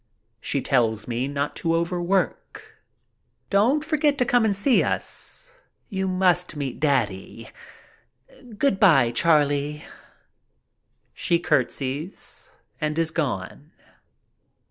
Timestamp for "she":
0.39-0.63, 11.13-11.37